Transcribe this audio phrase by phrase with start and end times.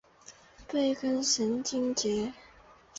[0.67, 2.33] 背根神经节。